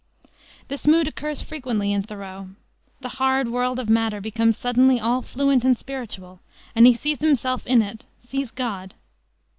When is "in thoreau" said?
1.93-2.49